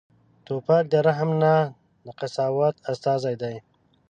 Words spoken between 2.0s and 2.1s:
د